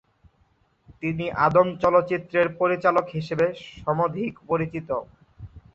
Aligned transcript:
তিনি 1.03 1.25
আদম 1.45 1.67
চলচ্চিত্রের 1.81 2.47
পরিচালক 2.59 3.05
হিসেবে 3.17 3.45
সমধিক 3.77 4.33
পরিচিত। 4.49 4.89